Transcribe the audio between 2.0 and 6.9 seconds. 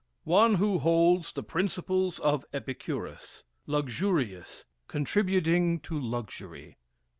of Epicurus Luxurious, contributing to luxury.